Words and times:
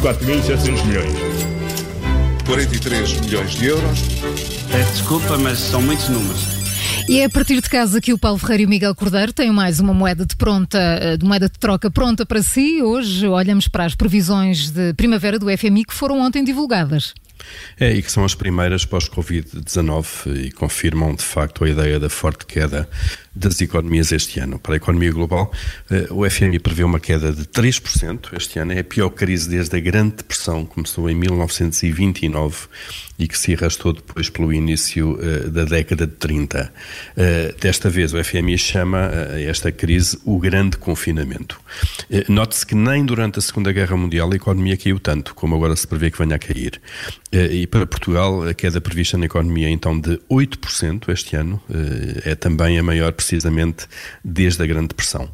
4.700 0.00 0.86
milhões. 0.86 1.12
43 2.46 3.20
milhões 3.20 3.50
de 3.52 3.66
euros. 3.66 4.00
Peço 4.70 4.92
desculpa, 4.92 5.38
mas 5.38 5.58
são 5.58 5.82
muitos 5.82 6.08
números. 6.08 6.40
E 7.08 7.20
é 7.20 7.24
a 7.24 7.30
partir 7.30 7.60
de 7.60 7.68
casa 7.68 8.00
que 8.00 8.12
o 8.12 8.18
Paulo 8.18 8.38
Ferreira 8.38 8.62
e 8.62 8.66
o 8.66 8.68
Miguel 8.68 8.94
Cordeiro 8.94 9.32
têm 9.32 9.52
mais 9.52 9.80
uma 9.80 9.92
moeda 9.92 10.24
de 10.24 10.34
pronta, 10.34 10.78
eh, 10.78 11.16
de 11.16 11.24
moeda 11.24 11.48
de 11.48 11.58
troca 11.58 11.90
pronta 11.90 12.24
para 12.24 12.42
si. 12.42 12.82
Hoje 12.82 13.26
olhamos 13.26 13.68
para 13.68 13.84
as 13.84 13.94
previsões 13.94 14.70
de 14.70 14.94
primavera 14.94 15.38
do 15.38 15.46
FMI 15.50 15.84
que 15.84 15.94
foram 15.94 16.20
ontem 16.20 16.42
divulgadas. 16.42 17.14
É, 17.78 17.92
e 17.92 18.02
que 18.02 18.10
são 18.10 18.24
as 18.24 18.34
primeiras 18.34 18.84
pós-Covid-19 18.84 20.46
e 20.46 20.52
confirmam 20.52 21.14
de 21.14 21.24
facto 21.24 21.64
a 21.64 21.68
ideia 21.68 21.98
da 21.98 22.08
forte 22.08 22.46
queda 22.46 22.88
das 23.34 23.60
economias 23.60 24.12
este 24.12 24.40
ano. 24.40 24.58
Para 24.58 24.74
a 24.74 24.76
economia 24.76 25.10
global, 25.10 25.50
eh, 25.90 26.06
o 26.10 26.28
FMI 26.28 26.58
prevê 26.58 26.84
uma 26.84 27.00
queda 27.00 27.32
de 27.32 27.44
3% 27.44 28.36
este 28.36 28.58
ano. 28.58 28.72
É 28.72 28.80
a 28.80 28.84
pior 28.84 29.08
crise 29.10 29.48
desde 29.48 29.74
a 29.74 29.80
Grande 29.80 30.16
Depressão, 30.16 30.66
começou 30.66 31.08
em 31.08 31.14
1929 31.14 32.68
e 33.18 33.28
que 33.28 33.38
se 33.38 33.54
arrastou 33.54 33.92
depois 33.92 34.28
pelo 34.28 34.52
início 34.52 35.12
uh, 35.12 35.48
da 35.48 35.64
década 35.64 36.06
de 36.06 36.14
30. 36.14 36.72
Uh, 37.16 37.60
desta 37.60 37.88
vez, 37.88 38.12
o 38.12 38.22
FMI 38.22 38.58
chama 38.58 39.10
esta 39.46 39.70
crise 39.70 40.18
o 40.24 40.38
grande 40.38 40.76
confinamento. 40.76 41.60
Note-se 42.28 42.66
que 42.66 42.74
nem 42.74 43.04
durante 43.04 43.38
a 43.38 43.42
Segunda 43.42 43.72
Guerra 43.72 43.96
Mundial 43.96 44.30
a 44.32 44.36
economia 44.36 44.76
caiu 44.76 44.98
tanto 44.98 45.34
como 45.34 45.54
agora 45.54 45.76
se 45.76 45.86
prevê 45.86 46.10
que 46.10 46.18
venha 46.18 46.36
a 46.36 46.38
cair. 46.38 46.80
E 47.32 47.66
para 47.66 47.86
Portugal, 47.86 48.46
a 48.46 48.54
queda 48.54 48.80
prevista 48.80 49.16
na 49.16 49.26
economia 49.26 49.68
então 49.68 49.98
de 49.98 50.18
8% 50.30 51.08
este 51.08 51.36
ano 51.36 51.62
é 52.24 52.34
também 52.34 52.78
a 52.78 52.82
maior 52.82 53.12
precisamente 53.22 53.86
desde 54.24 54.62
a 54.62 54.66
Grande 54.66 54.88
Depressão. 54.88 55.30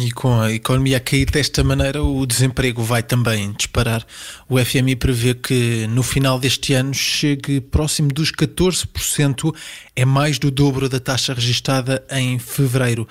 E 0.00 0.12
com 0.12 0.40
a 0.40 0.52
economia 0.52 0.98
a 0.98 1.00
cair 1.00 1.28
desta 1.30 1.64
maneira, 1.64 2.02
o 2.02 2.24
desemprego 2.24 2.82
vai 2.82 3.02
também 3.02 3.52
disparar. 3.52 4.06
O 4.48 4.58
FMI 4.58 4.94
prevê 4.94 5.34
que 5.34 5.86
no 5.88 6.02
final 6.02 6.38
deste 6.38 6.72
ano 6.72 6.94
chegue 6.94 7.60
próximo 7.60 8.08
dos 8.12 8.30
14%, 8.30 9.52
é 9.96 10.04
mais 10.04 10.38
do 10.38 10.50
dobro 10.50 10.88
da 10.88 11.00
taxa 11.00 11.34
registada 11.34 12.04
em 12.10 12.38
fevereiro. 12.38 13.08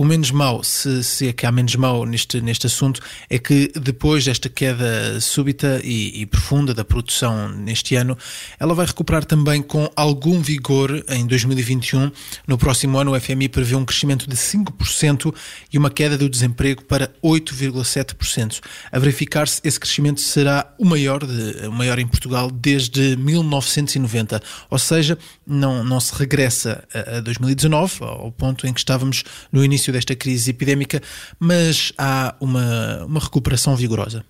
O 0.00 0.04
menos 0.04 0.30
mau, 0.30 0.64
se, 0.64 1.04
se 1.04 1.28
é 1.28 1.32
que 1.34 1.44
há 1.44 1.52
menos 1.52 1.76
mau 1.76 2.06
neste, 2.06 2.40
neste 2.40 2.66
assunto, 2.66 3.02
é 3.28 3.38
que 3.38 3.70
depois 3.78 4.24
desta 4.24 4.48
queda 4.48 5.20
súbita 5.20 5.78
e, 5.84 6.22
e, 6.22 6.24
profunda 6.24 6.72
da 6.72 6.82
produção 6.82 7.50
neste 7.50 7.96
ano, 7.96 8.16
ela 8.58 8.72
vai 8.72 8.86
recuperar 8.86 9.26
também 9.26 9.60
com 9.60 9.90
algum 9.94 10.40
vigor 10.40 11.04
em 11.06 11.26
2021. 11.26 12.10
No 12.46 12.56
próximo 12.56 12.96
ano, 12.96 13.12
o 13.12 13.20
FMI 13.20 13.50
prevê 13.50 13.76
um 13.76 13.84
crescimento 13.84 14.26
de 14.26 14.36
5% 14.36 15.34
e 15.70 15.76
uma 15.76 15.90
queda 15.90 16.16
do 16.16 16.29
desemprego 16.30 16.84
para 16.84 17.08
8,7%. 17.22 18.60
A 18.90 18.98
verificar-se, 18.98 19.60
esse 19.64 19.78
crescimento 19.78 20.20
será 20.20 20.72
o 20.78 20.84
maior, 20.84 21.24
de, 21.26 21.66
o 21.66 21.72
maior 21.72 21.98
em 21.98 22.06
Portugal 22.06 22.50
desde 22.50 23.16
1990. 23.16 24.42
Ou 24.70 24.78
seja, 24.78 25.18
não, 25.46 25.84
não 25.84 26.00
se 26.00 26.14
regressa 26.14 26.84
a, 26.94 27.18
a 27.18 27.20
2019, 27.20 27.96
ao 28.00 28.32
ponto 28.32 28.66
em 28.66 28.72
que 28.72 28.80
estávamos 28.80 29.24
no 29.52 29.64
início 29.64 29.92
desta 29.92 30.14
crise 30.14 30.50
epidémica, 30.50 31.02
mas 31.38 31.92
há 31.98 32.34
uma, 32.40 33.04
uma 33.04 33.20
recuperação 33.20 33.76
vigorosa. 33.76 34.24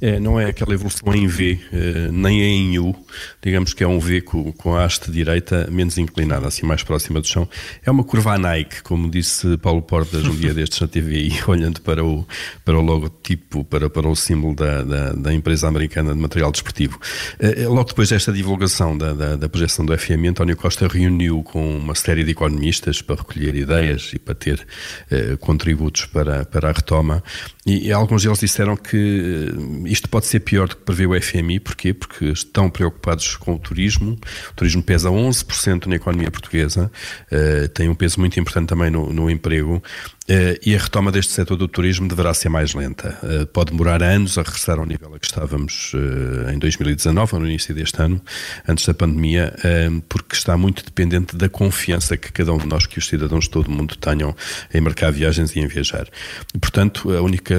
É, 0.00 0.18
não 0.18 0.38
é 0.38 0.46
aquela 0.46 0.74
evolução 0.74 1.14
em 1.14 1.26
V, 1.26 1.58
eh, 1.72 2.08
nem 2.12 2.42
é 2.42 2.46
em 2.46 2.78
U, 2.78 2.94
digamos 3.42 3.74
que 3.74 3.82
é 3.82 3.88
um 3.88 3.98
V 3.98 4.20
com, 4.20 4.52
com 4.52 4.74
a 4.74 4.84
haste 4.84 5.10
direita 5.10 5.68
menos 5.70 5.98
inclinada, 5.98 6.46
assim 6.46 6.66
mais 6.66 6.82
próxima 6.82 7.20
do 7.20 7.26
chão. 7.26 7.48
É 7.84 7.90
uma 7.90 8.04
curva 8.04 8.38
Nike, 8.38 8.82
como 8.82 9.10
disse 9.10 9.56
Paulo 9.58 9.82
Portas 9.82 10.24
um 10.24 10.34
dia 10.34 10.52
destes 10.54 10.80
na 10.80 10.88
TV, 10.88 11.30
olhando 11.46 11.80
para 11.80 12.04
o, 12.04 12.26
para 12.64 12.78
o 12.78 12.82
logotipo, 12.82 13.64
para, 13.64 13.88
para 13.88 14.08
o 14.08 14.14
símbolo 14.14 14.54
da, 14.54 14.82
da, 14.82 15.12
da 15.12 15.34
empresa 15.34 15.68
americana 15.68 16.14
de 16.14 16.20
material 16.20 16.50
desportivo. 16.50 16.98
Eh, 17.38 17.62
eh, 17.62 17.68
logo 17.68 17.84
depois 17.84 18.08
desta 18.08 18.32
divulgação 18.32 18.96
da, 18.96 19.12
da, 19.12 19.36
da 19.36 19.48
projeção 19.48 19.84
do 19.84 19.96
FMI, 19.96 20.28
António 20.28 20.56
Costa 20.56 20.88
reuniu 20.88 21.42
com 21.42 21.76
uma 21.76 21.94
série 21.94 22.24
de 22.24 22.32
economistas 22.32 23.02
para 23.02 23.16
recolher 23.16 23.54
ideias 23.54 24.12
e 24.14 24.18
para 24.18 24.34
ter 24.34 24.66
eh, 25.10 25.36
contributos 25.40 26.06
para, 26.06 26.44
para 26.44 26.70
a 26.70 26.72
retoma, 26.72 27.22
e, 27.66 27.88
e 27.88 27.92
alguns 27.92 28.22
deles 28.22 28.38
disseram 28.38 28.76
que 28.76 29.50
isto 29.86 30.08
pode 30.08 30.26
ser 30.26 30.40
pior 30.40 30.68
do 30.68 30.76
que 30.76 30.82
prevê 30.82 31.06
o 31.06 31.20
FMI, 31.20 31.60
porquê? 31.60 31.94
Porque 31.94 32.26
estão 32.26 32.68
preocupados 32.68 33.36
com 33.36 33.54
o 33.54 33.58
turismo. 33.58 34.18
O 34.50 34.54
turismo 34.54 34.82
pesa 34.82 35.08
11% 35.08 35.86
na 35.86 35.96
economia 35.96 36.30
portuguesa, 36.30 36.90
uh, 37.32 37.68
tem 37.68 37.88
um 37.88 37.94
peso 37.94 38.20
muito 38.20 38.38
importante 38.38 38.68
também 38.68 38.90
no, 38.90 39.12
no 39.12 39.30
emprego 39.30 39.82
e 40.64 40.74
a 40.74 40.78
retoma 40.78 41.12
deste 41.12 41.32
setor 41.32 41.56
do 41.56 41.68
turismo 41.68 42.08
deverá 42.08 42.32
ser 42.32 42.48
mais 42.48 42.72
lenta. 42.74 43.18
Uh, 43.22 43.46
pode 43.46 43.72
demorar 43.72 44.02
anos 44.02 44.38
a 44.38 44.42
regressar 44.42 44.78
ao 44.78 44.86
nível 44.86 45.14
a 45.14 45.18
que 45.18 45.26
estávamos 45.26 45.92
uh, 45.92 46.50
em 46.50 46.58
2019, 46.58 47.34
ou 47.34 47.40
no 47.40 47.46
início 47.46 47.74
deste 47.74 48.00
ano, 48.00 48.20
antes 48.66 48.86
da 48.86 48.94
pandemia, 48.94 49.54
porque 50.08 50.34
está 50.34 50.56
muito 50.56 50.84
dependente 50.84 51.36
da 51.36 51.48
confiança 51.48 52.16
que 52.16 52.32
cada 52.32 52.52
um 52.52 52.58
de 52.58 52.66
nós, 52.66 52.86
que 52.86 52.98
os 52.98 53.06
cidadãos 53.06 53.44
de 53.44 53.50
todo 53.50 53.68
o 53.68 53.70
mundo 53.70 53.96
tenham 53.96 54.34
em 54.72 54.80
marcar 54.80 55.10
viagens 55.10 55.54
e 55.54 55.60
em 55.60 55.66
viajar. 55.66 56.08
Portanto, 56.60 57.14
a 57.14 57.20
única 57.20 57.54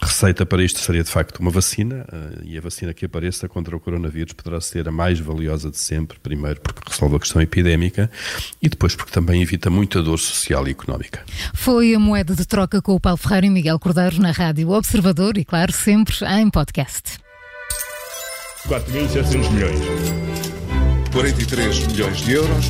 receita 0.00 0.46
para 0.46 0.62
isto 0.62 0.78
seria 0.80 1.02
de 1.02 1.10
facto 1.10 1.38
uma 1.38 1.50
vacina, 1.50 2.06
e 2.44 2.56
a 2.56 2.60
vacina 2.60 2.94
que 2.94 3.04
apareça 3.04 3.48
contra 3.48 3.76
o 3.76 3.80
coronavírus 3.80 4.32
poderá 4.32 4.60
ser 4.60 4.88
a 4.88 4.92
mais 4.92 5.20
valiosa 5.20 5.70
de 5.70 5.78
sempre, 5.78 6.18
primeiro 6.18 6.60
porque 6.60 6.80
resolve 6.90 7.16
a 7.16 7.18
questão 7.18 7.42
epidémica 7.42 8.10
e 8.62 8.68
depois 8.68 8.94
porque 8.94 9.12
também 9.12 9.42
evita 9.42 9.68
muita 9.68 10.02
dor 10.02 10.18
social 10.18 10.66
e 10.66 10.70
económica. 10.70 11.22
Foi 11.52 11.73
foi 11.74 11.92
a 11.92 11.98
moeda 11.98 12.36
de 12.36 12.46
troca 12.46 12.80
com 12.80 12.94
o 12.94 13.00
Paulo 13.00 13.16
Ferreira 13.16 13.46
e 13.46 13.50
Miguel 13.50 13.80
Cordeiro 13.80 14.20
na 14.20 14.30
Rádio 14.30 14.70
Observador 14.70 15.36
e, 15.36 15.44
claro, 15.44 15.72
sempre 15.72 16.14
em 16.38 16.48
podcast. 16.48 17.18
4.700 18.68 19.50
milhões. 19.50 19.80
43 21.12 21.86
milhões 21.88 22.18
de 22.18 22.32
euros. 22.32 22.66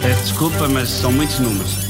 Peço 0.00 0.22
desculpa, 0.22 0.68
mas 0.68 0.88
são 0.88 1.10
muitos 1.10 1.40
números. 1.40 1.87